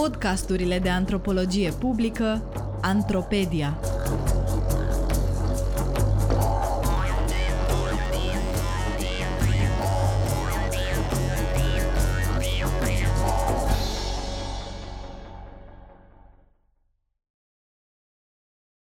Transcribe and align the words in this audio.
Podcasturile 0.00 0.78
de 0.78 0.88
antropologie 0.88 1.70
publică 1.72 2.42
Antropedia. 2.82 3.80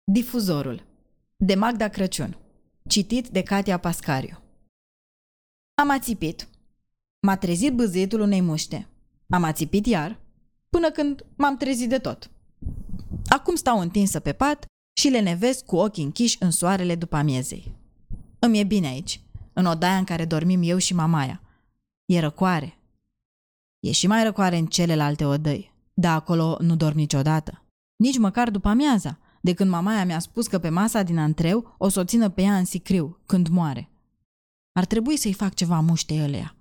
Difuzorul 0.04 0.82
de 1.36 1.54
Magda 1.54 1.88
Crăciun 1.88 2.36
Citit 2.88 3.29
de 3.29 3.42
Katia 3.42 3.79
Pascariu 3.79 4.38
Am 5.74 5.90
ațipit. 5.90 6.48
M-a 7.20 7.36
trezit 7.36 7.74
bâzâietul 7.74 8.20
unei 8.20 8.40
muște. 8.40 8.86
Am 9.29 9.45
ațipit 9.45 9.86
iar, 9.86 10.20
până 10.70 10.91
când 10.91 11.24
m-am 11.37 11.56
trezit 11.56 11.88
de 11.88 11.98
tot. 11.98 12.30
Acum 13.28 13.55
stau 13.55 13.80
întinsă 13.80 14.20
pe 14.20 14.33
pat 14.33 14.65
și 15.01 15.09
le 15.09 15.20
nevesc 15.20 15.65
cu 15.65 15.77
ochii 15.77 16.05
închiși 16.05 16.37
în 16.41 16.51
soarele 16.51 16.95
după 16.95 17.16
amiezei. 17.16 17.74
Îmi 18.38 18.59
e 18.59 18.65
bine 18.65 18.87
aici, 18.87 19.20
în 19.52 19.66
odaia 19.66 19.97
în 19.97 20.05
care 20.05 20.25
dormim 20.25 20.61
eu 20.62 20.78
și 20.78 20.95
mamaia. 20.95 21.42
E 22.05 22.20
răcoare. 22.20 22.78
E 23.80 23.91
și 23.91 24.06
mai 24.06 24.23
răcoare 24.23 24.56
în 24.56 24.66
celelalte 24.66 25.25
odăi, 25.25 25.73
dar 25.95 26.16
acolo 26.16 26.56
nu 26.61 26.77
dorm 26.77 26.97
niciodată. 26.97 27.64
Nici 27.97 28.19
măcar 28.19 28.50
după 28.50 28.69
amiaza, 28.69 29.19
de 29.41 29.55
când 29.55 29.70
mamaia 29.70 30.05
mi-a 30.05 30.19
spus 30.19 30.47
că 30.47 30.59
pe 30.59 30.69
masa 30.69 31.02
din 31.02 31.19
antreu 31.19 31.75
o 31.78 31.89
să 31.89 32.00
o 32.00 32.05
țină 32.05 32.28
pe 32.28 32.42
ea 32.42 32.56
în 32.56 32.64
sicriu, 32.64 33.19
când 33.27 33.48
moare. 33.48 33.91
Ar 34.73 34.84
trebui 34.84 35.16
să-i 35.16 35.33
fac 35.33 35.55
ceva 35.55 35.80
muște 35.80 36.14
elea. 36.14 36.55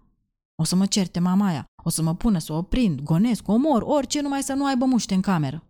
O 0.61 0.63
să 0.63 0.75
mă 0.75 0.85
certe 0.85 1.19
mamaia, 1.19 1.65
o 1.83 1.89
să 1.89 2.01
mă 2.01 2.15
pună 2.15 2.39
să 2.39 2.53
o 2.53 2.61
prind, 2.61 3.01
gonesc, 3.01 3.47
omor, 3.47 3.81
orice 3.81 4.21
numai 4.21 4.43
să 4.43 4.53
nu 4.53 4.65
aibă 4.65 4.85
muște 4.85 5.13
în 5.13 5.21
cameră. 5.21 5.63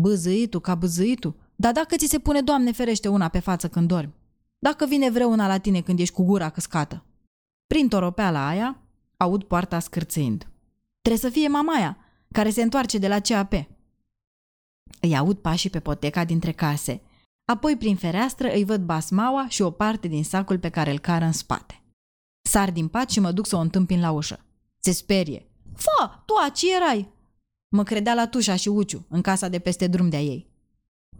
Băzăitul 0.00 0.60
ca 0.60 0.74
băzăitul, 0.74 1.34
dar 1.56 1.72
dacă 1.72 1.96
ți 1.96 2.06
se 2.06 2.18
pune, 2.18 2.40
Doamne 2.40 2.72
ferește, 2.72 3.08
una 3.08 3.28
pe 3.28 3.38
față 3.38 3.68
când 3.68 3.88
dormi? 3.88 4.14
Dacă 4.58 4.86
vine 4.86 5.10
vreuna 5.10 5.46
la 5.46 5.58
tine 5.58 5.80
când 5.80 5.98
ești 5.98 6.14
cu 6.14 6.22
gura 6.22 6.50
căscată? 6.50 7.04
Prin 7.66 7.88
toropeala 7.88 8.46
aia, 8.46 8.80
aud 9.16 9.42
poarta 9.42 9.78
scârțâind. 9.78 10.50
Trebuie 11.00 11.30
să 11.30 11.38
fie 11.38 11.48
mamaia, 11.48 11.96
care 12.32 12.50
se 12.50 12.62
întoarce 12.62 12.98
de 12.98 13.08
la 13.08 13.20
CAP. 13.20 13.52
Îi 15.00 15.16
aud 15.16 15.36
pașii 15.36 15.70
pe 15.70 15.80
poteca 15.80 16.24
dintre 16.24 16.52
case. 16.52 17.02
Apoi, 17.44 17.76
prin 17.76 17.96
fereastră, 17.96 18.52
îi 18.52 18.64
văd 18.64 18.80
basmaua 18.80 19.48
și 19.48 19.62
o 19.62 19.70
parte 19.70 20.08
din 20.08 20.24
sacul 20.24 20.58
pe 20.58 20.68
care 20.68 20.90
îl 20.90 20.98
cară 20.98 21.24
în 21.24 21.32
spate. 21.32 21.81
Sar 22.52 22.70
din 22.70 22.88
pat 22.88 23.10
și 23.10 23.20
mă 23.20 23.32
duc 23.32 23.46
să 23.46 23.56
o 23.56 23.58
întâmpin 23.58 24.00
la 24.00 24.10
ușă. 24.10 24.44
Se 24.78 24.92
sperie. 24.92 25.46
Fă, 25.74 26.10
tu 26.24 26.34
aici 26.42 26.62
erai! 26.76 27.12
Mă 27.68 27.82
credea 27.82 28.14
la 28.14 28.26
Tușa 28.26 28.56
și 28.56 28.68
Uciu, 28.68 29.06
în 29.08 29.20
casa 29.20 29.48
de 29.48 29.58
peste 29.58 29.86
drum 29.86 30.08
de-a 30.08 30.22
ei. 30.22 30.50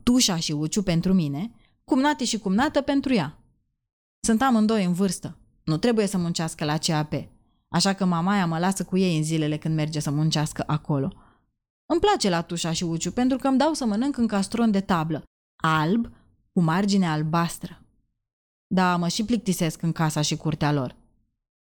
Tușa 0.03 0.37
și 0.37 0.53
Uciu 0.53 0.83
pentru 0.83 1.13
mine, 1.13 1.55
cumnate 1.85 2.25
și 2.25 2.39
cumnată 2.39 2.81
pentru 2.81 3.15
ea. 3.15 3.39
Sunt 4.21 4.43
amândoi 4.43 4.85
în 4.85 4.93
vârstă. 4.93 5.37
Nu 5.65 5.77
trebuie 5.77 6.07
să 6.07 6.19
muncească 6.19 6.65
la 6.65 6.79
CAP. 6.79 7.13
Așa 7.69 7.93
că 7.93 8.05
mamaia 8.05 8.47
mă 8.47 8.59
lasă 8.59 8.85
cu 8.85 8.97
ei 8.97 9.17
în 9.17 9.23
zilele 9.23 9.57
când 9.57 9.75
merge 9.75 10.01
să 10.01 10.11
muncească 10.11 10.65
acolo. 10.67 11.13
Îmi 11.87 12.01
place 12.01 12.29
la 12.29 12.43
Tușa 12.43 12.73
și 12.73 12.85
Uciu 12.85 13.13
pentru 13.13 13.39
că 13.39 13.49
îmi 13.49 13.59
dau 13.59 13.73
să 13.73 13.85
mănânc 13.85 14.17
în 14.17 14.27
castron 14.27 14.71
de 14.71 14.81
tablă, 14.81 15.23
alb, 15.63 16.13
cu 16.53 16.61
margine 16.61 17.09
albastră. 17.09 17.83
Da, 18.67 18.97
mă 18.97 19.09
și 19.09 19.25
plictisesc 19.25 19.83
în 19.83 19.93
casa 19.93 20.21
și 20.21 20.37
curtea 20.37 20.73
lor. 20.73 21.01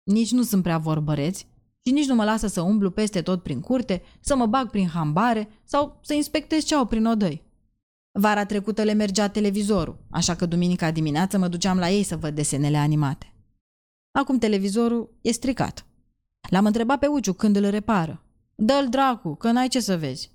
Nici 0.09 0.31
nu 0.31 0.43
sunt 0.43 0.63
prea 0.63 0.77
vorbăreți 0.77 1.47
și 1.85 1.91
nici 1.91 2.07
nu 2.07 2.15
mă 2.15 2.23
lasă 2.23 2.47
să 2.47 2.61
umblu 2.61 2.91
peste 2.91 3.21
tot 3.21 3.43
prin 3.43 3.59
curte, 3.59 4.01
să 4.19 4.35
mă 4.35 4.45
bag 4.45 4.69
prin 4.69 4.87
hambare 4.87 5.49
sau 5.63 5.99
să 6.03 6.13
inspectez 6.13 6.63
ce 6.63 6.75
au 6.75 6.85
prin 6.85 7.05
odăi. 7.05 7.43
Vara 8.11 8.45
trecută 8.45 8.83
le 8.83 8.93
mergea 8.93 9.27
televizorul, 9.27 9.97
așa 10.09 10.35
că 10.35 10.45
duminica 10.45 10.91
dimineață 10.91 11.37
mă 11.37 11.47
duceam 11.47 11.77
la 11.77 11.89
ei 11.89 12.03
să 12.03 12.17
văd 12.17 12.35
desenele 12.35 12.77
animate. 12.77 13.33
Acum 14.11 14.37
televizorul 14.37 15.17
e 15.21 15.31
stricat. 15.31 15.85
L-am 16.49 16.65
întrebat 16.65 16.99
pe 16.99 17.07
Uciu 17.07 17.33
când 17.33 17.55
îl 17.55 17.69
repară. 17.69 18.23
Dă-l 18.55 18.87
dracu, 18.89 19.35
că 19.35 19.51
n-ai 19.51 19.67
ce 19.67 19.79
să 19.79 19.97
vezi. 19.97 20.31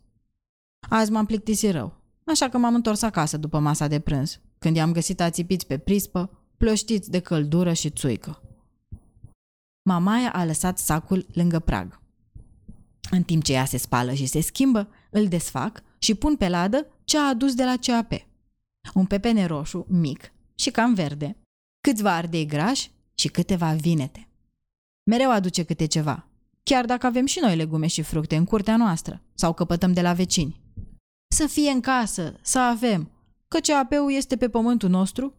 Azi 0.89 1.11
m-am 1.11 1.27
plictisit 1.27 1.71
rău, 1.71 2.01
așa 2.25 2.49
că 2.49 2.59
m-am 2.59 2.75
întors 2.75 3.03
acasă 3.03 3.37
după 3.37 3.59
masa 3.59 3.87
de 3.87 4.01
prânz, 4.01 4.41
când 4.59 4.77
i-am 4.77 4.93
găsit 4.93 5.21
ațipiți 5.21 5.67
pe 5.67 5.79
prispă, 5.79 6.31
plăștiți 6.57 7.11
de 7.11 7.19
căldură 7.19 7.73
și 7.73 7.91
țuică. 7.91 8.44
Mamaia 9.87 10.33
a 10.33 10.45
lăsat 10.45 10.79
sacul 10.79 11.27
lângă 11.33 11.59
prag. 11.59 12.01
În 13.11 13.23
timp 13.23 13.43
ce 13.43 13.53
ea 13.53 13.65
se 13.65 13.77
spală 13.77 14.13
și 14.13 14.27
se 14.27 14.41
schimbă, 14.41 14.89
îl 15.11 15.29
desfac 15.29 15.83
și 15.99 16.15
pun 16.15 16.37
pe 16.37 16.49
ladă 16.49 16.87
ce 17.05 17.19
a 17.19 17.29
adus 17.29 17.55
de 17.55 17.65
la 17.65 17.75
CAP. 17.81 18.13
Un 18.95 19.07
pepene 19.07 19.47
roșu, 19.47 19.87
mic 19.89 20.33
și 20.55 20.71
cam 20.71 20.95
verde, 20.95 21.37
câțiva 21.81 22.15
ardei 22.15 22.47
grași 22.47 22.91
și 23.15 23.29
câteva 23.29 23.73
vinete. 23.73 24.29
Mereu 25.03 25.31
aduce 25.31 25.63
câte 25.63 25.87
ceva, 25.87 26.27
chiar 26.63 26.85
dacă 26.85 27.07
avem 27.07 27.27
și 27.27 27.39
noi 27.43 27.57
legume 27.57 27.87
și 27.87 28.03
fructe 28.03 28.37
în 28.37 28.45
curtea 28.45 28.77
noastră 28.77 29.23
sau 29.35 29.53
căpătăm 29.53 29.93
de 29.93 30.01
la 30.01 30.13
vecini. 30.13 30.61
Să 31.29 31.47
fie 31.47 31.71
în 31.71 31.81
casă, 31.81 32.39
să 32.43 32.59
avem, 32.59 33.11
că 33.49 33.59
CAP-ul 33.59 34.13
este 34.13 34.37
pe 34.37 34.49
pământul 34.49 34.89
nostru 34.89 35.35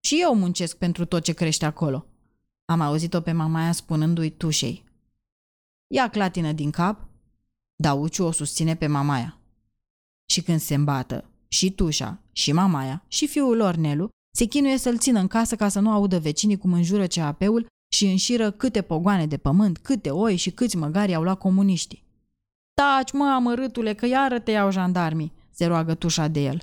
și 0.00 0.18
eu 0.20 0.34
muncesc 0.34 0.76
pentru 0.76 1.04
tot 1.04 1.22
ce 1.22 1.32
crește 1.32 1.64
acolo. 1.64 2.06
Am 2.70 2.80
auzit-o 2.80 3.20
pe 3.20 3.32
mamaia 3.32 3.72
spunându-i 3.72 4.30
tușei. 4.30 4.84
Ia 5.94 6.08
clatină 6.08 6.52
din 6.52 6.70
cap, 6.70 7.08
Dauciu 7.76 8.24
o 8.24 8.30
susține 8.30 8.76
pe 8.76 8.86
mamaia. 8.86 9.38
Și 10.30 10.42
când 10.42 10.60
se 10.60 10.74
îmbată, 10.74 11.24
și 11.48 11.70
tușa, 11.70 12.18
și 12.32 12.52
mamaia, 12.52 13.04
și 13.08 13.26
fiul 13.26 13.56
lor 13.56 13.74
Nelu, 13.74 14.08
se 14.36 14.44
chinuie 14.44 14.78
să-l 14.78 14.98
țină 14.98 15.20
în 15.20 15.26
casă 15.26 15.56
ca 15.56 15.68
să 15.68 15.80
nu 15.80 15.90
audă 15.90 16.18
vecinii 16.18 16.58
cum 16.58 16.72
înjură 16.72 17.06
CAP-ul 17.06 17.66
și 17.92 18.06
înșiră 18.06 18.50
câte 18.50 18.82
pogoane 18.82 19.26
de 19.26 19.36
pământ, 19.36 19.78
câte 19.78 20.10
oi 20.10 20.36
și 20.36 20.50
câți 20.50 20.76
măgari 20.76 21.14
au 21.14 21.22
luat 21.22 21.38
comuniștii. 21.38 22.04
Taci, 22.74 23.12
mă, 23.12 23.24
amărâtule, 23.24 23.94
că 23.94 24.06
iară 24.06 24.40
te 24.40 24.50
iau 24.50 24.70
jandarmii, 24.70 25.32
se 25.50 25.66
roagă 25.66 25.94
tușa 25.94 26.28
de 26.28 26.40
el. 26.40 26.62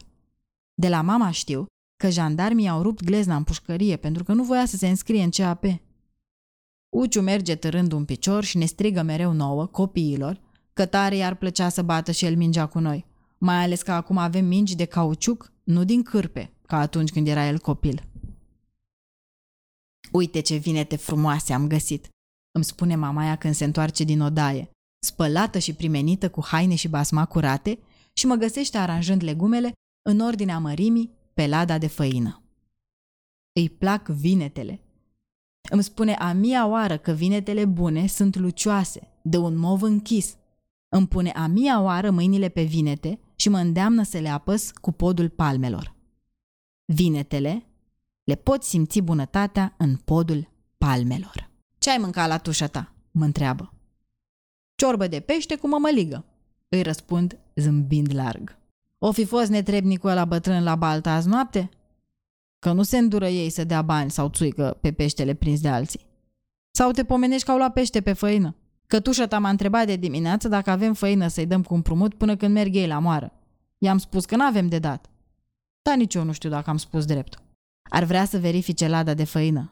De 0.73 0.89
la 0.89 1.01
mama 1.01 1.31
știu 1.31 1.65
că 1.95 2.09
jandarmii 2.09 2.67
au 2.67 2.81
rupt 2.81 3.03
glezna 3.03 3.35
în 3.35 3.43
pușcărie 3.43 3.97
pentru 3.97 4.23
că 4.23 4.33
nu 4.33 4.43
voia 4.43 4.65
să 4.65 4.77
se 4.77 4.87
înscrie 4.87 5.23
în 5.23 5.29
CAP. 5.29 5.63
Uciu 6.95 7.21
merge 7.21 7.55
târând 7.55 7.91
un 7.91 8.05
picior 8.05 8.43
și 8.43 8.57
ne 8.57 8.65
strigă 8.65 9.01
mereu 9.01 9.31
nouă, 9.31 9.65
copiilor, 9.65 10.41
că 10.73 10.85
tare 10.85 11.15
i-ar 11.15 11.35
plăcea 11.35 11.69
să 11.69 11.81
bată 11.81 12.11
și 12.11 12.25
el 12.25 12.35
mingea 12.35 12.65
cu 12.65 12.79
noi. 12.79 13.05
Mai 13.37 13.63
ales 13.63 13.81
că 13.81 13.91
acum 13.91 14.17
avem 14.17 14.45
mingi 14.45 14.75
de 14.75 14.85
cauciuc, 14.85 15.51
nu 15.63 15.83
din 15.83 16.03
cârpe, 16.03 16.53
ca 16.67 16.79
atunci 16.79 17.11
când 17.11 17.27
era 17.27 17.47
el 17.47 17.59
copil. 17.59 18.03
Uite 20.11 20.39
ce 20.39 20.55
vinete 20.55 20.95
frumoase 20.95 21.53
am 21.53 21.67
găsit, 21.67 22.09
îmi 22.51 22.63
spune 22.63 22.95
mamaia 22.95 23.35
când 23.35 23.53
se 23.53 23.63
întoarce 23.63 24.03
din 24.03 24.21
odaie, 24.21 24.69
spălată 24.99 25.59
și 25.59 25.73
primenită 25.73 26.29
cu 26.29 26.45
haine 26.45 26.75
și 26.75 26.87
basma 26.87 27.25
curate 27.25 27.79
și 28.13 28.25
mă 28.25 28.35
găsește 28.35 28.77
aranjând 28.77 29.23
legumele 29.23 29.71
în 30.01 30.19
ordinea 30.19 30.59
mărimii 30.59 31.11
pe 31.33 31.47
lada 31.47 31.77
de 31.77 31.87
făină. 31.87 32.43
Îi 33.51 33.69
plac 33.69 34.07
vinetele, 34.07 34.84
îmi 35.69 35.83
spune 35.83 36.13
a 36.13 36.31
mia 36.33 36.67
oară 36.67 36.97
că 36.97 37.11
vinetele 37.11 37.65
bune 37.65 38.07
sunt 38.07 38.35
lucioase, 38.35 39.11
de 39.21 39.37
un 39.37 39.57
mov 39.57 39.81
închis. 39.81 40.35
Îmi 40.89 41.07
pune 41.07 41.29
a 41.29 41.47
mia 41.47 41.81
oară 41.81 42.11
mâinile 42.11 42.49
pe 42.49 42.63
vinete 42.63 43.19
și 43.35 43.49
mă 43.49 43.57
îndeamnă 43.57 44.03
să 44.03 44.17
le 44.17 44.29
apăs 44.29 44.71
cu 44.71 44.91
podul 44.91 45.29
palmelor. 45.29 45.95
Vinetele 46.85 47.65
le 48.23 48.35
pot 48.35 48.63
simți 48.63 49.01
bunătatea 49.01 49.73
în 49.77 49.95
podul 49.95 50.49
palmelor. 50.77 51.49
Ce 51.77 51.91
ai 51.91 51.97
mâncat 51.97 52.27
la 52.27 52.37
tușa 52.37 52.67
ta? 52.67 52.93
mă 53.11 53.23
întreabă. 53.23 53.73
Ciorbă 54.75 55.07
de 55.07 55.19
pește 55.19 55.55
cu 55.55 55.67
mămăligă, 55.67 56.25
îi 56.69 56.81
răspund 56.81 57.37
zâmbind 57.55 58.13
larg. 58.13 58.57
O 58.97 59.11
fi 59.11 59.25
fost 59.25 59.49
netrebnicul 59.49 60.09
ăla 60.09 60.25
bătrân 60.25 60.63
la 60.63 60.75
balta 60.75 61.11
azi 61.11 61.27
noapte? 61.27 61.69
Că 62.65 62.71
nu 62.71 62.83
se 62.83 62.97
îndură 62.97 63.27
ei 63.27 63.49
să 63.49 63.63
dea 63.63 63.81
bani 63.81 64.11
sau 64.11 64.29
țuică 64.29 64.77
pe 64.81 64.91
peștele 64.91 65.33
prins 65.33 65.61
de 65.61 65.67
alții. 65.67 66.05
Sau 66.71 66.91
te 66.91 67.03
pomenești 67.03 67.45
că 67.45 67.51
au 67.51 67.57
luat 67.57 67.73
pește 67.73 68.01
pe 68.01 68.13
făină. 68.13 68.55
Cătușa 68.87 69.27
ta 69.27 69.39
m-a 69.39 69.49
întrebat 69.49 69.85
de 69.85 69.95
dimineață 69.95 70.47
dacă 70.47 70.69
avem 70.69 70.93
făină 70.93 71.27
să-i 71.27 71.45
dăm 71.45 71.63
cu 71.63 71.73
împrumut 71.73 72.13
până 72.13 72.35
când 72.35 72.53
merg 72.53 72.75
ei 72.75 72.87
la 72.87 72.99
moară. 72.99 73.33
I-am 73.77 73.97
spus 73.97 74.25
că 74.25 74.35
n-avem 74.35 74.67
de 74.67 74.79
dat. 74.79 75.09
Dar 75.81 75.95
nici 75.97 76.13
eu 76.13 76.23
nu 76.23 76.31
știu 76.31 76.49
dacă 76.49 76.69
am 76.69 76.77
spus 76.77 77.05
drept. 77.05 77.41
Ar 77.89 78.03
vrea 78.03 78.25
să 78.25 78.37
verifice 78.37 78.87
lada 78.87 79.13
de 79.13 79.23
făină. 79.23 79.71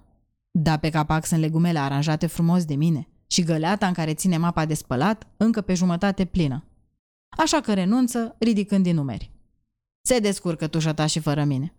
Da, 0.52 0.78
pe 0.78 0.90
capac 0.90 1.26
sunt 1.26 1.40
legumele 1.40 1.80
aranjate 1.80 2.28
frumos 2.28 2.66
de 2.66 2.76
mine 2.76 3.08
și 3.28 3.44
găleata 3.44 3.88
în 3.88 3.94
care 3.94 4.14
ține 4.14 4.38
mapa 4.38 4.66
de 4.66 4.74
spălat 4.74 5.28
încă 5.38 5.62
pe 5.62 5.74
jumătate 5.74 6.26
plină. 6.26 6.64
Așa 7.38 7.62
că 7.62 7.74
renunță, 7.74 8.36
ridicând 8.40 8.84
din 8.84 8.96
numeri. 8.96 9.32
Se 10.02 10.20
descurcă 10.20 10.68
tușa 10.68 10.94
ta 10.94 11.06
și 11.06 11.20
fără 11.20 11.44
mine. 11.44 11.74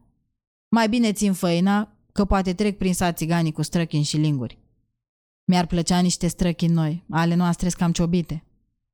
Mai 0.75 0.89
bine 0.89 1.13
țin 1.13 1.33
făina, 1.33 1.93
că 2.13 2.25
poate 2.25 2.55
trec 2.55 2.79
prin 2.79 2.95
sat 2.95 3.17
țiganii 3.17 3.53
cu 3.53 3.63
străchini 3.63 4.03
și 4.03 4.17
linguri. 4.17 4.59
Mi-ar 5.45 5.67
plăcea 5.67 5.99
niște 5.99 6.27
străchini 6.27 6.73
noi, 6.73 7.05
ale 7.11 7.35
noastre 7.35 7.69
cam 7.69 7.93
ciobite. 7.93 8.45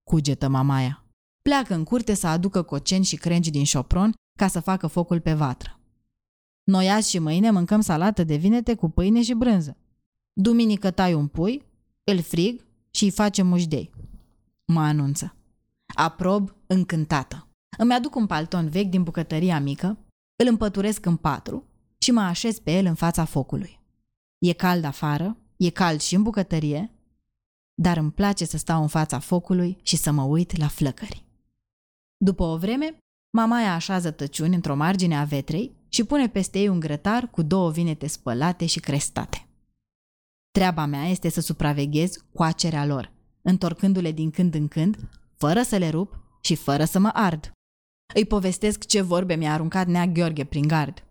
Cugetă 0.02 0.48
mamaia. 0.48 1.04
pleacă 1.42 1.74
în 1.74 1.84
curte 1.84 2.14
să 2.14 2.26
aducă 2.26 2.62
coceni 2.62 3.04
și 3.04 3.16
crengi 3.16 3.50
din 3.50 3.64
șopron 3.64 4.12
ca 4.38 4.48
să 4.48 4.60
facă 4.60 4.86
focul 4.86 5.20
pe 5.20 5.32
vatră. 5.32 5.80
Noi 6.64 6.90
azi 6.90 7.10
și 7.10 7.18
mâine 7.18 7.50
mâncăm 7.50 7.80
salată 7.80 8.24
de 8.24 8.36
vinete 8.36 8.74
cu 8.74 8.88
pâine 8.88 9.22
și 9.22 9.34
brânză. 9.34 9.76
Duminică 10.32 10.90
tai 10.90 11.14
un 11.14 11.26
pui, 11.26 11.62
îl 12.04 12.20
frig 12.20 12.64
și 12.90 13.04
îi 13.04 13.10
facem 13.10 13.46
mușdei. 13.46 13.90
Mă 14.64 14.80
anunță. 14.80 15.34
Aprob 15.94 16.54
încântată. 16.66 17.48
Îmi 17.78 17.94
aduc 17.94 18.14
un 18.14 18.26
palton 18.26 18.68
vechi 18.68 18.90
din 18.90 19.02
bucătăria 19.02 19.60
mică, 19.60 19.98
îl 20.36 20.46
împăturesc 20.46 21.06
în 21.06 21.16
patru 21.16 21.64
și 22.02 22.10
mă 22.10 22.20
așez 22.20 22.58
pe 22.58 22.76
el 22.76 22.86
în 22.86 22.94
fața 22.94 23.24
focului. 23.24 23.80
E 24.38 24.52
cald 24.52 24.84
afară, 24.84 25.36
e 25.56 25.70
cald 25.70 26.00
și 26.00 26.14
în 26.14 26.22
bucătărie, 26.22 26.90
dar 27.74 27.96
îmi 27.96 28.12
place 28.12 28.44
să 28.44 28.56
stau 28.56 28.82
în 28.82 28.88
fața 28.88 29.18
focului 29.18 29.78
și 29.82 29.96
să 29.96 30.10
mă 30.10 30.22
uit 30.22 30.56
la 30.56 30.68
flăcări. 30.68 31.24
După 32.16 32.42
o 32.42 32.56
vreme, 32.56 32.98
mamaia 33.36 33.74
așează 33.74 34.10
tăciuni 34.10 34.54
într-o 34.54 34.74
margine 34.74 35.16
a 35.16 35.24
vetrei 35.24 35.76
și 35.88 36.04
pune 36.04 36.28
peste 36.28 36.58
ei 36.58 36.68
un 36.68 36.80
grătar 36.80 37.30
cu 37.30 37.42
două 37.42 37.70
vinete 37.70 38.06
spălate 38.06 38.66
și 38.66 38.80
crestate. 38.80 39.48
Treaba 40.50 40.86
mea 40.86 41.04
este 41.06 41.28
să 41.28 41.40
supraveghez 41.40 42.24
coacerea 42.34 42.86
lor, 42.86 43.12
întorcându-le 43.42 44.12
din 44.12 44.30
când 44.30 44.54
în 44.54 44.68
când, 44.68 45.08
fără 45.36 45.62
să 45.62 45.76
le 45.76 45.88
rup 45.88 46.18
și 46.40 46.54
fără 46.54 46.84
să 46.84 46.98
mă 46.98 47.10
ard. 47.12 47.52
Îi 48.14 48.24
povestesc 48.24 48.86
ce 48.86 49.00
vorbe 49.00 49.34
mi-a 49.34 49.52
aruncat 49.52 49.86
Nea 49.86 50.06
Gheorghe 50.06 50.44
prin 50.44 50.66
gard. 50.66 51.04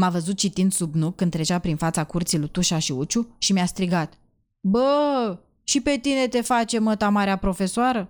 M-a 0.00 0.10
văzut 0.10 0.36
citind 0.36 0.72
sub 0.72 0.94
nuc 0.94 1.16
când 1.16 1.30
trecea 1.30 1.58
prin 1.58 1.76
fața 1.76 2.04
curții 2.04 2.38
lui 2.38 2.48
Tușa 2.48 2.78
și 2.78 2.92
Uciu 2.92 3.34
și 3.38 3.52
mi-a 3.52 3.66
strigat. 3.66 4.18
Bă, 4.60 5.38
și 5.64 5.80
pe 5.80 5.96
tine 5.96 6.28
te 6.28 6.40
face 6.40 6.78
măta 6.78 7.08
marea 7.08 7.36
profesoară? 7.36 8.08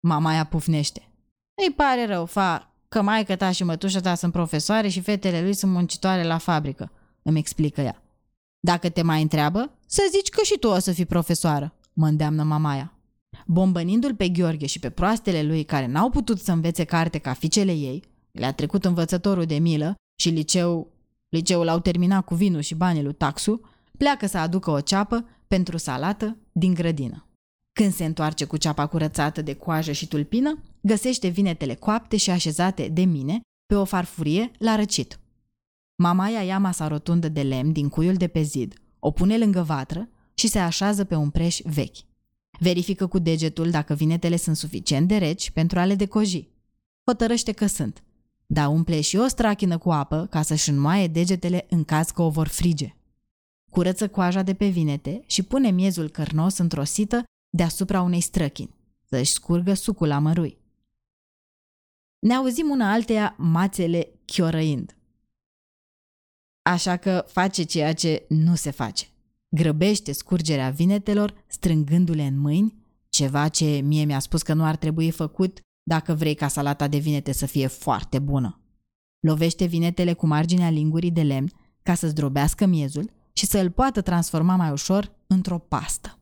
Mama 0.00 0.34
ea 0.34 0.44
pufnește. 0.44 1.08
Îi 1.66 1.72
pare 1.72 2.06
rău, 2.06 2.26
fa, 2.26 2.74
că 2.88 3.02
maică 3.02 3.36
ta 3.36 3.50
și 3.50 3.64
mătușa 3.64 4.00
ta 4.00 4.14
sunt 4.14 4.32
profesoare 4.32 4.88
și 4.88 5.00
fetele 5.00 5.42
lui 5.42 5.54
sunt 5.54 5.72
muncitoare 5.72 6.24
la 6.24 6.38
fabrică, 6.38 6.92
îmi 7.22 7.38
explică 7.38 7.80
ea. 7.80 8.02
Dacă 8.60 8.88
te 8.88 9.02
mai 9.02 9.22
întreabă, 9.22 9.70
să 9.86 10.02
zici 10.10 10.28
că 10.28 10.42
și 10.42 10.58
tu 10.58 10.68
o 10.68 10.78
să 10.78 10.92
fii 10.92 11.06
profesoară, 11.06 11.74
mă 11.92 12.06
îndeamnă 12.06 12.42
mamaia. 12.42 12.92
Bombănindu-l 13.46 14.14
pe 14.14 14.28
Gheorghe 14.28 14.66
și 14.66 14.78
pe 14.78 14.90
proastele 14.90 15.42
lui 15.42 15.64
care 15.64 15.86
n-au 15.86 16.10
putut 16.10 16.38
să 16.38 16.52
învețe 16.52 16.84
carte 16.84 17.18
ca 17.18 17.32
fiicele 17.32 17.72
ei, 17.72 18.04
le-a 18.30 18.52
trecut 18.52 18.84
învățătorul 18.84 19.44
de 19.44 19.58
milă 19.58 19.94
și 20.20 20.28
liceu, 20.28 20.92
liceul 21.30 21.68
au 21.68 21.80
terminat 21.80 22.24
cu 22.24 22.34
vinul 22.34 22.60
și 22.60 22.74
banii 22.74 23.02
lui 23.02 23.12
Taxu, 23.12 23.60
pleacă 23.98 24.26
să 24.26 24.38
aducă 24.38 24.70
o 24.70 24.80
ceapă 24.80 25.28
pentru 25.46 25.76
salată 25.76 26.36
din 26.52 26.74
grădină. 26.74 27.24
Când 27.72 27.92
se 27.92 28.04
întoarce 28.04 28.44
cu 28.44 28.56
ceapa 28.56 28.86
curățată 28.86 29.42
de 29.42 29.54
coajă 29.54 29.92
și 29.92 30.08
tulpină, 30.08 30.62
găsește 30.80 31.28
vinetele 31.28 31.74
coapte 31.74 32.16
și 32.16 32.30
așezate 32.30 32.88
de 32.88 33.04
mine 33.04 33.40
pe 33.66 33.74
o 33.74 33.84
farfurie 33.84 34.50
la 34.58 34.76
răcit. 34.76 35.20
Mamaia 36.02 36.42
ia 36.42 36.58
masa 36.58 36.86
rotundă 36.86 37.28
de 37.28 37.42
lemn 37.42 37.72
din 37.72 37.88
cuiul 37.88 38.14
de 38.14 38.26
pe 38.28 38.42
zid, 38.42 38.74
o 38.98 39.10
pune 39.10 39.38
lângă 39.38 39.62
vatră 39.62 40.08
și 40.34 40.48
se 40.48 40.58
așează 40.58 41.04
pe 41.04 41.14
un 41.14 41.30
preș 41.30 41.60
vechi. 41.64 41.96
Verifică 42.58 43.06
cu 43.06 43.18
degetul 43.18 43.70
dacă 43.70 43.94
vinetele 43.94 44.36
sunt 44.36 44.56
suficient 44.56 45.08
de 45.08 45.16
reci 45.16 45.50
pentru 45.50 45.78
a 45.78 45.84
le 45.84 45.94
decoji. 45.94 46.48
Hotărăște 47.04 47.52
că 47.52 47.66
sunt, 47.66 48.02
dar 48.52 48.68
umple 48.68 49.00
și 49.00 49.16
o 49.16 49.26
strachină 49.26 49.78
cu 49.78 49.92
apă 49.92 50.26
ca 50.30 50.42
să-și 50.42 50.70
înmoaie 50.70 51.06
degetele 51.06 51.66
în 51.68 51.84
caz 51.84 52.10
că 52.10 52.22
o 52.22 52.30
vor 52.30 52.48
frige. 52.48 52.94
Curăță 53.70 54.08
coaja 54.08 54.42
de 54.42 54.54
pe 54.54 54.68
vinete 54.68 55.22
și 55.26 55.42
pune 55.42 55.70
miezul 55.70 56.08
cărnos 56.08 56.58
într-o 56.58 56.84
sită 56.84 57.24
deasupra 57.50 58.00
unei 58.02 58.20
străchini, 58.20 58.74
să-și 59.08 59.32
scurgă 59.32 59.74
sucul 59.74 60.10
amărui. 60.10 60.58
Ne 62.18 62.34
auzim 62.34 62.70
una 62.70 62.92
alteia 62.92 63.34
mațele 63.38 64.08
chiorăind. 64.24 64.96
Așa 66.62 66.96
că 66.96 67.24
face 67.28 67.62
ceea 67.62 67.94
ce 67.94 68.24
nu 68.28 68.54
se 68.54 68.70
face. 68.70 69.06
Grăbește 69.48 70.12
scurgerea 70.12 70.70
vinetelor, 70.70 71.44
strângându-le 71.46 72.26
în 72.26 72.38
mâini, 72.38 72.74
ceva 73.08 73.48
ce 73.48 73.80
mie 73.80 74.04
mi-a 74.04 74.18
spus 74.18 74.42
că 74.42 74.54
nu 74.54 74.64
ar 74.64 74.76
trebui 74.76 75.10
făcut 75.10 75.60
dacă 75.82 76.14
vrei 76.14 76.34
ca 76.34 76.48
salata 76.48 76.88
de 76.88 76.98
vinete 76.98 77.32
să 77.32 77.46
fie 77.46 77.66
foarte 77.66 78.18
bună. 78.18 78.60
Lovește 79.20 79.64
vinetele 79.64 80.12
cu 80.12 80.26
marginea 80.26 80.70
lingurii 80.70 81.10
de 81.10 81.22
lemn 81.22 81.50
ca 81.82 81.94
să 81.94 82.08
zdrobească 82.08 82.66
miezul 82.66 83.10
și 83.32 83.46
să 83.46 83.58
îl 83.58 83.70
poată 83.70 84.00
transforma 84.00 84.56
mai 84.56 84.70
ușor 84.70 85.12
într-o 85.26 85.58
pastă. 85.58 86.18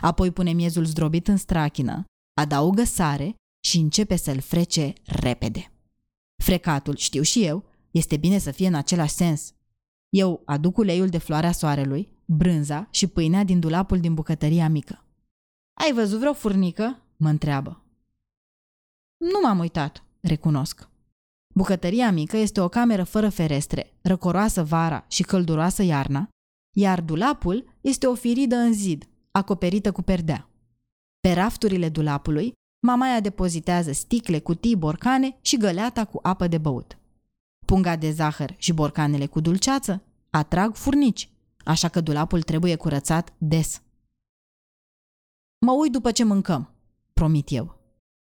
Apoi 0.00 0.30
pune 0.30 0.52
miezul 0.52 0.84
zdrobit 0.84 1.28
în 1.28 1.36
strachină, 1.36 2.04
adaugă 2.40 2.84
sare 2.84 3.34
și 3.66 3.78
începe 3.78 4.16
să-l 4.16 4.40
frece 4.40 4.92
repede. 5.04 5.72
Frecatul, 6.42 6.96
știu 6.96 7.22
și 7.22 7.44
eu, 7.44 7.64
este 7.90 8.16
bine 8.16 8.38
să 8.38 8.50
fie 8.50 8.66
în 8.66 8.74
același 8.74 9.14
sens. 9.14 9.52
Eu 10.08 10.42
aduc 10.44 10.76
uleiul 10.76 11.08
de 11.08 11.18
floarea 11.18 11.52
soarelui, 11.52 12.08
brânza 12.24 12.88
și 12.90 13.06
pâinea 13.06 13.44
din 13.44 13.60
dulapul 13.60 14.00
din 14.00 14.14
bucătăria 14.14 14.68
mică. 14.68 15.04
Ai 15.72 15.92
văzut 15.92 16.18
vreo 16.18 16.32
furnică?" 16.32 17.00
mă 17.16 17.28
întreabă. 17.28 17.85
Nu 19.16 19.40
m-am 19.42 19.58
uitat, 19.58 20.04
recunosc. 20.20 20.88
Bucătăria 21.54 22.10
mică 22.10 22.36
este 22.36 22.60
o 22.60 22.68
cameră 22.68 23.04
fără 23.04 23.28
ferestre, 23.28 23.92
răcoroasă 24.02 24.62
vara 24.62 25.04
și 25.08 25.22
călduroasă 25.22 25.82
iarna, 25.82 26.28
iar 26.76 27.00
dulapul 27.00 27.76
este 27.80 28.06
o 28.06 28.14
firidă 28.14 28.56
în 28.56 28.72
zid, 28.72 29.08
acoperită 29.30 29.92
cu 29.92 30.02
perdea. 30.02 30.48
Pe 31.20 31.32
rafturile 31.32 31.88
dulapului, 31.88 32.52
mamaia 32.86 33.20
depozitează 33.20 33.92
sticle, 33.92 34.40
cutii, 34.40 34.76
borcane 34.76 35.38
și 35.40 35.56
găleata 35.56 36.04
cu 36.04 36.18
apă 36.22 36.46
de 36.46 36.58
băut. 36.58 36.98
Punga 37.66 37.96
de 37.96 38.10
zahăr 38.10 38.54
și 38.56 38.72
borcanele 38.72 39.26
cu 39.26 39.40
dulceață 39.40 40.02
atrag 40.30 40.74
furnici, 40.74 41.30
așa 41.64 41.88
că 41.88 42.00
dulapul 42.00 42.42
trebuie 42.42 42.76
curățat 42.76 43.32
des. 43.38 43.82
Mă 45.66 45.72
uit 45.72 45.92
după 45.92 46.12
ce 46.12 46.24
mâncăm, 46.24 46.70
promit 47.12 47.50
eu. 47.50 47.75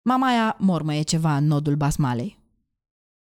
Mamaia 0.09 0.55
mormăie 0.59 1.01
ceva 1.01 1.37
în 1.37 1.45
nodul 1.45 1.75
basmalei. 1.75 2.39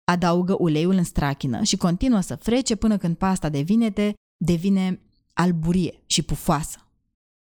Adaugă 0.04 0.56
uleiul 0.58 0.94
în 0.94 1.04
strachină 1.04 1.62
și 1.62 1.76
continuă 1.76 2.20
să 2.20 2.36
frece 2.36 2.74
până 2.74 2.96
când 2.96 3.16
pasta 3.16 3.48
de 3.48 3.60
vinete 3.60 4.14
devine 4.44 5.00
alburie 5.32 6.02
și 6.06 6.22
pufoasă. 6.22 6.78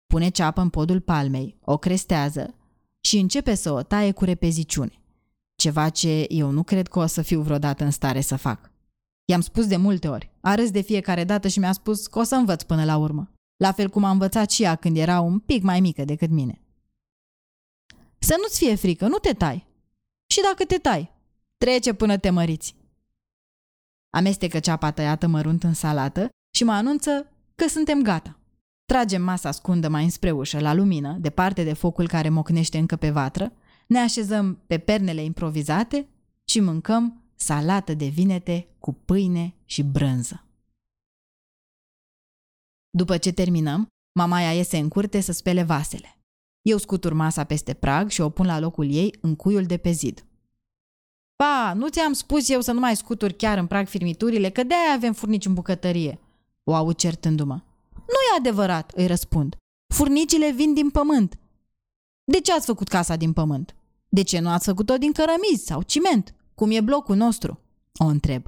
Pune 0.05 0.29
ceapă 0.29 0.61
în 0.61 0.69
podul 0.69 0.99
palmei, 1.01 1.57
o 1.61 1.77
crestează 1.77 2.55
și 3.01 3.17
începe 3.17 3.55
să 3.55 3.71
o 3.71 3.81
taie 3.81 4.11
cu 4.11 4.23
repeziciune. 4.23 5.01
Ceva 5.55 5.89
ce 5.89 6.25
eu 6.29 6.49
nu 6.49 6.63
cred 6.63 6.87
că 6.87 6.99
o 6.99 7.05
să 7.05 7.21
fiu 7.21 7.41
vreodată 7.41 7.83
în 7.83 7.91
stare 7.91 8.21
să 8.21 8.35
fac. 8.35 8.71
I-am 9.25 9.41
spus 9.41 9.67
de 9.67 9.77
multe 9.77 10.07
ori. 10.07 10.31
A 10.41 10.55
râs 10.55 10.71
de 10.71 10.81
fiecare 10.81 11.23
dată 11.23 11.47
și 11.47 11.59
mi-a 11.59 11.71
spus 11.71 12.07
că 12.07 12.19
o 12.19 12.23
să 12.23 12.35
învăț 12.35 12.63
până 12.63 12.85
la 12.85 12.97
urmă. 12.97 13.31
La 13.57 13.71
fel 13.71 13.89
cum 13.89 14.03
a 14.03 14.09
învățat 14.09 14.51
și 14.51 14.63
ea 14.63 14.75
când 14.75 14.97
era 14.97 15.19
un 15.19 15.39
pic 15.39 15.63
mai 15.63 15.79
mică 15.79 16.05
decât 16.05 16.29
mine. 16.29 16.59
Să 18.25 18.35
nu-ți 18.41 18.57
fie 18.57 18.75
frică, 18.75 19.07
nu 19.07 19.17
te 19.17 19.33
tai. 19.33 19.67
Și 20.27 20.41
dacă 20.41 20.65
te 20.65 20.77
tai, 20.77 21.11
trece 21.57 21.93
până 21.93 22.17
te 22.17 22.29
măriți. 22.29 22.75
Amestecă 24.09 24.59
ceapa 24.59 24.91
tăiată 24.91 25.27
mărunt 25.27 25.63
în 25.63 25.73
salată 25.73 26.29
și 26.55 26.63
mă 26.63 26.71
anunță 26.71 27.31
că 27.55 27.67
suntem 27.67 28.01
gata. 28.01 28.39
Tragem 28.85 29.21
masa 29.21 29.51
scundă 29.51 29.87
mai 29.87 30.03
înspre 30.03 30.31
ușă, 30.31 30.59
la 30.59 30.73
lumină, 30.73 31.17
departe 31.19 31.63
de 31.63 31.73
focul 31.73 32.07
care 32.07 32.29
mocnește 32.29 32.77
încă 32.77 32.95
pe 32.95 33.09
vatră, 33.09 33.51
ne 33.87 33.99
așezăm 33.99 34.63
pe 34.67 34.77
pernele 34.77 35.23
improvizate 35.23 36.07
și 36.45 36.59
mâncăm 36.59 37.23
salată 37.35 37.93
de 37.93 38.05
vinete 38.05 38.67
cu 38.79 38.93
pâine 38.93 39.53
și 39.65 39.83
brânză. 39.83 40.45
După 42.89 43.17
ce 43.17 43.31
terminăm, 43.31 43.87
mamaia 44.11 44.53
iese 44.53 44.77
în 44.77 44.87
curte 44.87 45.19
să 45.19 45.31
spele 45.31 45.63
vasele. 45.63 46.14
Eu 46.67 46.77
scutur 46.77 47.13
masa 47.13 47.43
peste 47.43 47.73
prag 47.73 48.09
și 48.09 48.21
o 48.21 48.29
pun 48.29 48.45
la 48.45 48.59
locul 48.59 48.91
ei 48.91 49.17
în 49.21 49.35
cuiul 49.35 49.63
de 49.63 49.77
pe 49.77 49.91
zid. 49.91 50.25
Pa, 51.35 51.73
nu 51.75 51.87
ți-am 51.89 52.13
spus 52.13 52.49
eu 52.49 52.61
să 52.61 52.71
nu 52.71 52.79
mai 52.79 52.95
scuturi 52.95 53.33
chiar 53.33 53.57
în 53.57 53.67
prag 53.67 53.87
firmiturile, 53.87 54.49
că 54.49 54.63
de-aia 54.63 54.93
avem 54.93 55.13
furnici 55.13 55.45
în 55.45 55.53
bucătărie. 55.53 56.19
O 56.63 56.73
aud 56.73 56.95
certându-mă. 56.95 57.61
Nu 57.93 58.19
e 58.33 58.37
adevărat, 58.37 58.91
îi 58.95 59.07
răspund. 59.07 59.55
Furnicile 59.93 60.51
vin 60.51 60.73
din 60.73 60.89
pământ. 60.89 61.37
De 62.23 62.39
ce 62.39 62.53
ați 62.53 62.65
făcut 62.65 62.87
casa 62.87 63.15
din 63.15 63.33
pământ? 63.33 63.75
De 64.09 64.23
ce 64.23 64.39
nu 64.39 64.49
ați 64.49 64.65
făcut-o 64.65 64.97
din 64.97 65.11
cărămizi 65.11 65.65
sau 65.65 65.81
ciment, 65.81 66.35
cum 66.55 66.71
e 66.71 66.81
blocul 66.81 67.15
nostru? 67.15 67.59
O 67.97 68.05
întreb. 68.05 68.43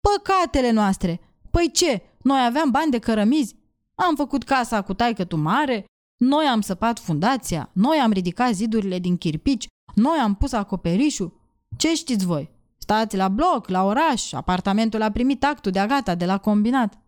Păcatele 0.00 0.70
noastre! 0.70 1.20
Păi 1.50 1.70
ce, 1.72 2.02
noi 2.22 2.44
aveam 2.44 2.70
bani 2.70 2.90
de 2.90 2.98
cărămizi? 2.98 3.56
Am 3.94 4.14
făcut 4.16 4.44
casa 4.44 4.82
cu 4.82 4.94
taică 4.94 5.24
tu 5.24 5.36
mare, 5.36 5.84
noi 6.16 6.44
am 6.44 6.60
săpat 6.60 6.98
fundația, 6.98 7.70
noi 7.72 7.98
am 7.98 8.12
ridicat 8.12 8.54
zidurile 8.54 8.98
din 8.98 9.16
chirpici, 9.16 9.66
noi 9.94 10.18
am 10.18 10.34
pus 10.34 10.52
acoperișul. 10.52 11.40
Ce 11.76 11.94
știți 11.94 12.26
voi? 12.26 12.50
Stați 12.78 13.16
la 13.16 13.28
bloc, 13.28 13.68
la 13.68 13.84
oraș, 13.84 14.32
apartamentul 14.32 15.02
a 15.02 15.10
primit 15.10 15.44
actul 15.44 15.72
de 15.72 15.84
gata 15.88 16.14
de 16.14 16.24
la 16.26 16.38
combinat. 16.38 16.98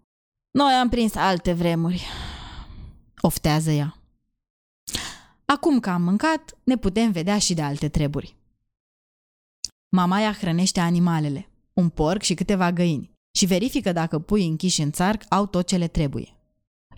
Noi 0.51 0.73
am 0.73 0.89
prins 0.89 1.15
alte 1.15 1.53
vremuri. 1.53 2.07
Oftează 3.21 3.71
ea. 3.71 3.97
Acum 5.45 5.81
că 5.81 5.91
am 5.91 6.03
mâncat, 6.03 6.59
ne 6.65 6.77
putem 6.77 7.11
vedea 7.11 7.39
și 7.39 7.55
de 7.55 7.63
alte 7.63 7.89
treburi. 7.89 8.37
Mamaia 9.89 10.33
hrănește 10.33 10.81
animalele, 10.81 11.49
un 11.73 11.89
porc 11.89 12.23
și 12.23 12.35
câteva 12.35 12.73
găini, 12.73 13.11
și 13.37 13.47
verifică 13.47 13.93
dacă 13.93 14.19
pui 14.19 14.47
închiși 14.47 14.83
în 14.83 14.91
țarc 14.91 15.23
au 15.29 15.47
tot 15.47 15.67
ce 15.67 15.77
le 15.77 15.89
trebuie. 15.89 16.38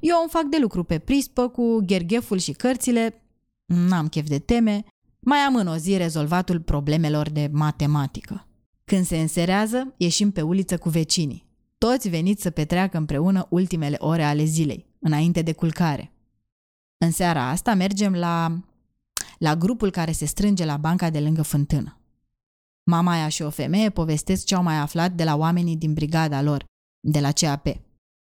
Eu 0.01 0.17
îmi 0.21 0.31
fac 0.31 0.43
de 0.43 0.59
lucru 0.61 0.83
pe 0.85 0.99
prispă 0.99 1.49
cu 1.49 1.79
ghergheful 1.87 2.39
și 2.39 2.53
cărțile, 2.53 3.23
n-am 3.65 4.09
chef 4.09 4.29
de 4.29 4.39
teme, 4.39 4.85
mai 5.21 5.39
am 5.39 5.57
în 5.57 5.67
o 5.67 5.77
zi 5.77 5.97
rezolvatul 5.97 6.61
problemelor 6.61 7.31
de 7.31 7.49
matematică. 7.53 8.47
Când 8.85 9.07
se 9.07 9.21
înserează, 9.21 9.95
ieșim 9.97 10.31
pe 10.31 10.43
uliță 10.43 10.79
cu 10.79 10.89
vecinii. 10.89 11.49
Toți 11.79 12.09
veniți 12.09 12.43
să 12.43 12.51
petreacă 12.51 12.97
împreună 12.97 13.47
ultimele 13.51 13.97
ore 13.99 14.25
ale 14.25 14.45
zilei, 14.45 14.87
înainte 14.99 15.43
de 15.43 15.53
culcare. 15.53 16.13
În 16.99 17.11
seara 17.11 17.49
asta 17.49 17.75
mergem 17.75 18.15
la, 18.15 18.61
la 19.39 19.57
grupul 19.57 19.91
care 19.91 20.13
se 20.13 20.25
strânge 20.25 20.65
la 20.65 20.77
banca 20.77 21.11
de 21.11 21.21
lângă 21.21 21.43
fântână. 21.43 22.01
Mamaia 22.91 23.29
și 23.29 23.43
o 23.43 23.51
femeie 23.51 23.91
povestesc 23.91 24.45
ce 24.45 24.55
au 24.55 24.63
mai 24.63 24.77
aflat 24.77 25.13
de 25.13 25.25
la 25.25 25.37
oamenii 25.37 25.77
din 25.77 25.93
brigada 25.93 26.43
lor, 26.43 26.65
de 27.01 27.21
la 27.21 27.33
CAP. 27.33 27.67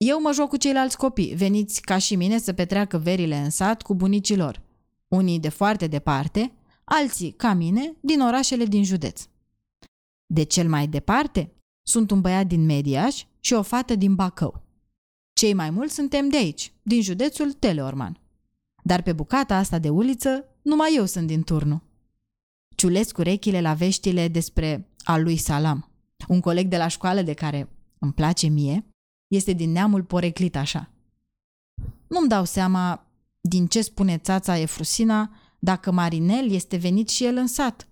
Eu 0.04 0.22
mă 0.22 0.32
joc 0.34 0.50
cu 0.50 0.58
ceilalți 0.58 0.98
copii, 0.98 1.36
veniți 1.36 1.82
ca 1.82 1.98
și 1.98 2.16
mine 2.16 2.38
să 2.38 2.54
petreacă 2.54 2.98
verile 2.98 3.38
în 3.38 3.50
sat 3.50 3.82
cu 3.82 3.96
bunicii 3.96 4.38
lor. 4.38 4.62
Unii 5.08 5.40
de 5.40 5.50
foarte 5.50 5.88
departe, 5.88 6.52
alții, 6.84 7.32
ca 7.32 7.54
mine, 7.54 7.96
din 8.00 8.22
orașele 8.22 8.66
din 8.66 8.84
județ. 8.84 9.28
De 10.26 10.44
cel 10.44 10.70
mai 10.70 10.88
departe, 10.88 11.52
sunt 11.88 12.12
un 12.12 12.22
băiat 12.22 12.48
din 12.48 12.66
Mediaș 12.66 13.24
și 13.40 13.54
o 13.54 13.62
fată 13.62 13.96
din 13.96 14.16
Bacău. 14.16 14.64
Cei 15.34 15.54
mai 15.54 15.70
mulți 15.70 15.94
suntem 15.94 16.30
de 16.30 16.38
aici, 16.38 16.74
din 16.82 17.02
județul 17.02 17.52
Teleorman. 17.52 18.20
Dar 18.84 19.02
pe 19.02 19.14
bucata 19.14 19.56
asta 19.56 19.80
de 19.80 19.90
uliță, 19.90 20.46
numai 20.62 20.94
eu 20.96 21.06
sunt 21.06 21.28
din 21.28 21.42
turnul. 21.42 21.82
Ciulesc 22.76 23.18
urechile 23.18 23.62
la 23.62 23.74
veștile 23.74 24.28
despre 24.28 24.90
al 25.04 25.24
lui 25.24 25.38
Salam. 25.38 25.90
Un 26.28 26.40
coleg 26.40 26.68
de 26.68 26.78
la 26.78 26.88
școală 26.88 27.22
de 27.22 27.34
care 27.34 27.70
îmi 28.00 28.14
place 28.14 28.48
mie, 28.48 28.86
este 29.34 29.52
din 29.52 29.72
neamul 29.72 30.04
poreclit 30.04 30.56
așa. 30.56 30.90
Nu-mi 32.08 32.28
dau 32.28 32.44
seama 32.44 33.06
din 33.42 33.68
ce 33.68 33.82
spune 33.82 34.18
țața 34.18 34.58
Efrusina 34.58 35.32
dacă 35.60 35.92
Marinel 35.92 36.52
este 36.52 36.78
venit 36.78 37.10
și 37.10 37.26
el 37.26 37.38
în 37.38 37.48
sat. 37.48 37.88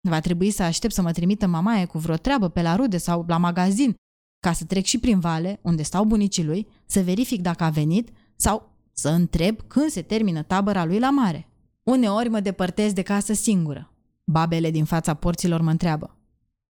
Va 0.00 0.20
trebui 0.20 0.50
să 0.50 0.62
aștept 0.62 0.94
să 0.94 1.02
mă 1.02 1.12
trimită 1.12 1.46
mamaie 1.46 1.84
cu 1.84 1.98
vreo 1.98 2.16
treabă 2.16 2.48
pe 2.48 2.62
la 2.62 2.76
rude 2.76 2.96
sau 2.96 3.24
la 3.28 3.36
magazin, 3.36 3.94
ca 4.40 4.52
să 4.52 4.64
trec 4.64 4.84
și 4.84 4.98
prin 4.98 5.20
vale, 5.20 5.58
unde 5.62 5.82
stau 5.82 6.04
bunicii 6.04 6.44
lui, 6.44 6.66
să 6.86 7.00
verific 7.00 7.42
dacă 7.42 7.64
a 7.64 7.70
venit 7.70 8.10
sau 8.36 8.74
să 8.92 9.08
întreb 9.08 9.60
când 9.66 9.90
se 9.90 10.02
termină 10.02 10.42
tabăra 10.42 10.84
lui 10.84 10.98
la 10.98 11.10
mare. 11.10 11.48
Uneori 11.82 12.28
mă 12.28 12.40
depărtez 12.40 12.92
de 12.92 13.02
casă 13.02 13.32
singură. 13.32 13.92
Babele 14.24 14.70
din 14.70 14.84
fața 14.84 15.14
porților 15.14 15.60
mă 15.60 15.70
întreabă. 15.70 16.16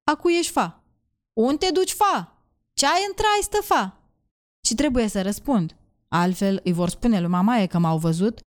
Acu 0.04 0.28
ești 0.28 0.52
fa? 0.52 0.84
Unde 1.32 1.56
te 1.56 1.72
duci 1.72 1.92
fa? 1.92 2.37
Ce 2.78 2.86
ai 2.86 3.04
întrai 3.08 3.38
stăfa? 3.42 4.00
Și 4.66 4.74
trebuie 4.74 5.08
să 5.08 5.22
răspund. 5.22 5.76
Altfel 6.08 6.60
îi 6.64 6.72
vor 6.72 6.88
spune 6.88 7.20
lui 7.20 7.28
mamaie 7.28 7.66
că 7.66 7.78
m-au 7.78 7.98
văzut, 7.98 8.40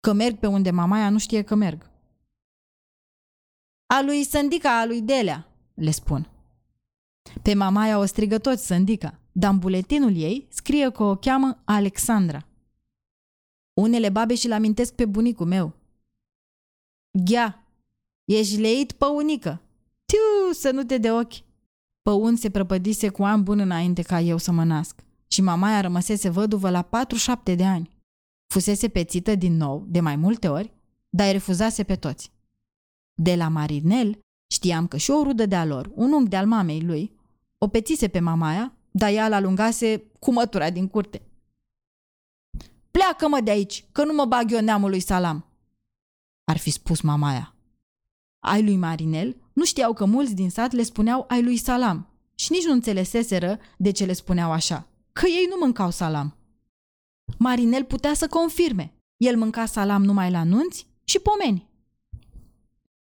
că 0.00 0.12
merg 0.12 0.38
pe 0.38 0.46
unde 0.46 0.70
mamaia 0.70 1.10
nu 1.10 1.18
știe 1.18 1.42
că 1.42 1.54
merg. 1.54 1.90
A 3.86 4.02
lui 4.02 4.24
Sândica, 4.24 4.80
a 4.80 4.84
lui 4.84 5.02
Delea, 5.02 5.48
le 5.74 5.90
spun. 5.90 6.30
Pe 7.42 7.54
mamaia 7.54 7.98
o 7.98 8.04
strigă 8.04 8.38
toți 8.38 8.66
Sândica, 8.66 9.18
dar 9.32 9.52
în 9.52 9.58
buletinul 9.58 10.16
ei 10.16 10.46
scrie 10.50 10.90
că 10.90 11.02
o 11.02 11.16
cheamă 11.16 11.62
Alexandra. 11.64 12.46
Unele 13.72 14.08
babe 14.08 14.34
și-l 14.34 14.52
amintesc 14.52 14.94
pe 14.94 15.06
bunicul 15.06 15.46
meu. 15.46 15.72
Ghea, 17.24 17.66
ești 18.24 18.60
leit 18.60 18.92
păunică. 18.92 19.62
Tiu, 20.04 20.52
să 20.52 20.70
nu 20.70 20.84
te 20.84 20.98
de 20.98 21.12
ochi. 21.12 21.52
Păun 22.08 22.36
se 22.36 22.50
prăpădise 22.50 23.08
cu 23.08 23.22
ani 23.22 23.42
bun 23.42 23.58
înainte 23.58 24.02
ca 24.02 24.20
eu 24.20 24.36
să 24.36 24.52
mă 24.52 24.64
nasc 24.64 25.04
și 25.26 25.40
mamaia 25.40 25.80
rămăsese 25.80 26.28
văduvă 26.28 26.70
la 26.70 26.88
4-7 27.50 27.56
de 27.56 27.64
ani. 27.64 27.88
Fusese 28.46 28.88
pețită 28.88 29.34
din 29.34 29.56
nou, 29.56 29.84
de 29.88 30.00
mai 30.00 30.16
multe 30.16 30.48
ori, 30.48 30.72
dar 31.08 31.26
îi 31.26 31.32
refuzase 31.32 31.82
pe 31.82 31.96
toți. 31.96 32.32
De 33.14 33.34
la 33.34 33.48
Marinel 33.48 34.18
știam 34.52 34.86
că 34.86 34.96
și 34.96 35.10
o 35.10 35.22
rudă 35.22 35.46
de-a 35.46 35.64
lor, 35.64 35.90
un 35.94 36.12
unghi 36.12 36.28
de-al 36.28 36.46
mamei 36.46 36.82
lui, 36.82 37.16
o 37.58 37.68
pețise 37.68 38.08
pe 38.08 38.20
mamaia, 38.20 38.76
dar 38.90 39.12
ea 39.12 39.28
l-alungase 39.28 40.02
cu 40.18 40.32
mătura 40.32 40.70
din 40.70 40.88
curte. 40.88 41.22
Pleacă-mă 42.90 43.40
de 43.40 43.50
aici, 43.50 43.84
că 43.92 44.04
nu 44.04 44.12
mă 44.12 44.24
bag 44.24 44.52
eu 44.52 44.60
neamului 44.60 45.00
Salam, 45.00 45.46
ar 46.44 46.56
fi 46.56 46.70
spus 46.70 47.00
mamaia. 47.00 47.53
Ai 48.46 48.64
lui 48.64 48.76
Marinel 48.76 49.36
nu 49.52 49.64
știau 49.64 49.92
că 49.92 50.04
mulți 50.04 50.34
din 50.34 50.50
sat 50.50 50.72
le 50.72 50.82
spuneau 50.82 51.24
ai 51.28 51.42
lui 51.42 51.56
Salam 51.56 52.08
și 52.34 52.52
nici 52.52 52.64
nu 52.64 52.72
înțeleseseră 52.72 53.58
de 53.76 53.90
ce 53.90 54.04
le 54.04 54.12
spuneau 54.12 54.52
așa, 54.52 54.86
că 55.12 55.26
ei 55.26 55.46
nu 55.50 55.56
mâncau 55.60 55.90
salam. 55.90 56.36
Marinel 57.38 57.84
putea 57.84 58.14
să 58.14 58.28
confirme. 58.28 58.92
El 59.16 59.36
mânca 59.36 59.66
salam 59.66 60.04
numai 60.04 60.30
la 60.30 60.44
nunți 60.44 60.86
și 61.04 61.18
pomeni. 61.18 61.68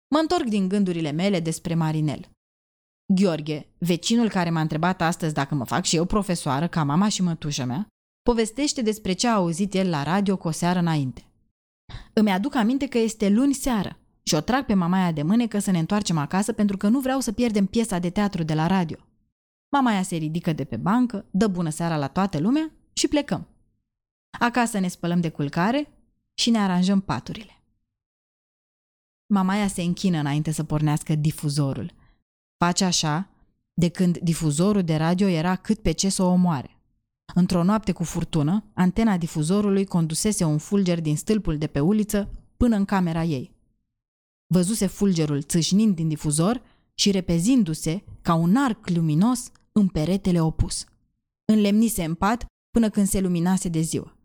Mă 0.08 0.18
întorc 0.18 0.44
din 0.44 0.68
gândurile 0.68 1.12
mele 1.12 1.40
despre 1.40 1.76
Marinel. 1.76 2.30
Gheorghe, 3.14 3.68
vecinul 3.78 4.30
care 4.30 4.50
m-a 4.50 4.62
întrebat 4.62 5.02
astăzi 5.02 5.34
dacă 5.34 5.56
mă 5.56 5.66
fac 5.66 5.86
și 5.86 5.96
eu 5.96 6.06
profesoară 6.06 6.68
ca 6.68 6.84
mama 6.84 7.10
și 7.10 7.22
mătușa 7.22 7.66
mea, 7.66 7.88
povestește 8.22 8.82
despre 8.82 9.14
ce 9.14 9.28
a 9.28 9.34
auzit 9.34 9.74
el 9.74 9.90
la 9.90 10.04
radio 10.04 10.38
cu 10.38 10.48
o 10.48 10.52
seară 10.52 10.80
înainte. 10.80 11.24
Îmi 12.14 12.32
aduc 12.32 12.56
aminte 12.56 12.88
că 12.88 12.98
este 12.98 13.30
luni 13.30 13.54
seară 13.54 13.99
și 14.30 14.36
o 14.36 14.42
trag 14.42 14.66
pe 14.66 14.74
mamaia 14.74 15.12
de 15.12 15.24
mânecă 15.24 15.60
să 15.60 15.72
ne 15.72 15.80
întoarcem 15.80 16.18
acasă 16.18 16.54
pentru 16.54 16.78
că 16.78 16.88
nu 16.88 17.00
vreau 17.00 17.20
să 17.20 17.32
pierdem 17.32 17.66
piesa 17.66 18.00
de 18.00 18.10
teatru 18.10 18.44
de 18.44 18.54
la 18.54 18.68
radio. 18.68 18.98
Mamaia 19.70 20.02
se 20.02 20.16
ridică 20.16 20.54
de 20.54 20.64
pe 20.64 20.78
bancă, 20.78 21.26
dă 21.32 21.48
bună 21.48 21.70
seara 21.70 21.98
la 21.98 22.08
toată 22.08 22.40
lumea 22.40 22.72
și 22.94 23.08
plecăm. 23.08 23.48
Acasă 24.40 24.80
ne 24.80 24.88
spălăm 24.88 25.22
de 25.22 25.30
culcare 25.30 25.94
și 26.34 26.50
ne 26.50 26.58
aranjăm 26.58 27.00
paturile. 27.00 27.64
Mamaia 29.26 29.68
se 29.68 29.82
închină 29.82 30.20
înainte 30.20 30.52
să 30.52 30.64
pornească 30.64 31.16
difuzorul. 31.16 31.94
Face 32.58 32.86
așa 32.86 33.30
de 33.74 33.90
când 33.90 34.18
difuzorul 34.18 34.84
de 34.84 34.96
radio 34.96 35.28
era 35.28 35.56
cât 35.56 35.80
pe 35.80 35.92
ce 35.92 36.10
să 36.10 36.24
o 36.24 36.32
omoare. 36.32 36.78
Într-o 37.36 37.64
noapte 37.64 37.92
cu 37.92 38.04
furtună, 38.04 38.64
antena 38.74 39.18
difuzorului 39.18 39.86
condusese 39.86 40.44
un 40.44 40.58
fulger 40.58 41.02
din 41.02 41.18
stâlpul 41.18 41.58
de 41.58 41.68
pe 41.68 41.80
uliță 41.80 42.30
până 42.58 42.76
în 42.76 42.86
camera 42.86 43.24
ei. 43.24 43.58
Văzuse 44.52 44.86
fulgerul 44.86 45.42
țâșnind 45.42 45.96
din 45.96 46.08
difuzor 46.08 46.62
și 46.94 47.12
repezindu-se 47.12 48.04
ca 48.22 48.34
un 48.34 48.56
arc 48.56 48.90
luminos 48.90 49.52
în 49.72 49.88
peretele 49.88 50.42
opus. 50.42 50.86
Înlemnise 51.46 52.04
în 52.04 52.16
pat 52.16 52.46
până 52.72 52.90
când 52.90 53.08
se 53.08 53.20
luminase 53.20 53.70
de 53.70 53.82
ziua. 53.82 54.18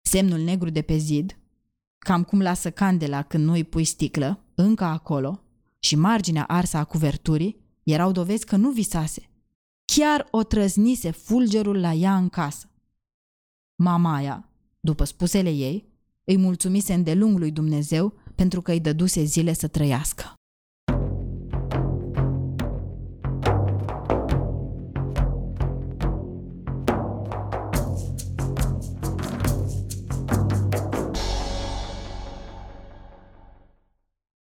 Semnul 0.00 0.38
negru 0.38 0.70
de 0.70 0.82
pe 0.82 0.96
zid, 0.96 1.38
cam 1.98 2.24
cum 2.24 2.40
lasă 2.40 2.70
candela 2.70 3.22
când 3.22 3.44
nu 3.44 3.52
îi 3.52 3.64
pui 3.64 3.84
sticlă, 3.84 4.44
încă 4.54 4.84
acolo, 4.84 5.42
și 5.78 5.96
marginea 5.96 6.44
arsă 6.44 6.76
a 6.76 6.84
cuverturii, 6.84 7.60
erau 7.82 8.12
dovezi 8.12 8.46
că 8.46 8.56
nu 8.56 8.70
visase. 8.70 9.30
Chiar 9.84 10.28
o 10.30 10.42
trăznise 10.42 11.10
fulgerul 11.10 11.80
la 11.80 11.92
ea 11.92 12.16
în 12.16 12.28
casă. 12.28 12.70
Mamaia, 13.74 14.48
după 14.80 15.04
spusele 15.04 15.50
ei, 15.50 15.88
îi 16.24 16.36
mulțumise 16.36 16.94
îndelung 16.94 17.38
lui 17.38 17.50
Dumnezeu 17.50 18.19
pentru 18.40 18.62
că 18.62 18.70
îi 18.70 18.80
dăduse 18.80 19.22
zile 19.22 19.52
să 19.52 19.66
trăiască. 19.68 20.39